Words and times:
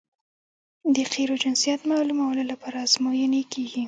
د 0.95 0.97
قیرو 1.13 1.35
جنسیت 1.43 1.81
معلومولو 1.91 2.43
لپاره 2.51 2.77
ازموینې 2.85 3.41
کیږي 3.53 3.79